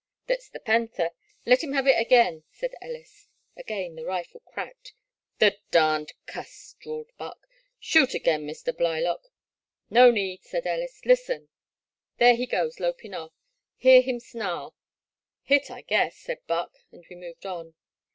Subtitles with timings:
[0.27, 1.11] "Thet 's the panther—
[1.45, 3.27] ^let him hev it again," said Ellis.
[3.55, 4.95] Again the rifle cracked.
[5.15, 7.47] *' The darned cuss!" drawled Buck;"
[7.79, 8.75] shoot again, Mr.
[8.75, 9.27] Blylock!"
[9.91, 11.49] No need," said EUis—" listen!
[12.17, 13.33] There he goes lopin' off.
[13.77, 14.75] Hear him snarl!"
[15.43, 17.75] Hit, I guess," said Buck, and we moved on.